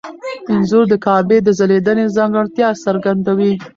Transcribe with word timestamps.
انځور 0.53 0.85
د 0.89 0.93
کعبې 1.05 1.37
د 1.43 1.47
ځلېدنې 1.59 2.05
ځانګړتیا 2.17 2.69
څرګندوي. 2.85 3.53